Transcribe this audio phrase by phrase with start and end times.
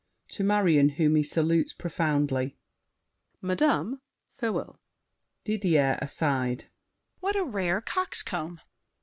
[0.29, 2.57] [To Marion, whom he salutes profoundly.
[3.39, 4.01] Madame,
[4.35, 4.79] Farewell!
[5.43, 6.65] DIDIER (aside).
[7.19, 8.61] What a rare coxcomb!